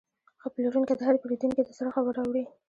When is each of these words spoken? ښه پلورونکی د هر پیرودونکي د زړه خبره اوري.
ښه 0.41 0.47
پلورونکی 0.53 0.93
د 0.97 1.01
هر 1.07 1.15
پیرودونکي 1.21 1.61
د 1.63 1.69
زړه 1.77 1.89
خبره 1.95 2.19
اوري. 2.25 2.43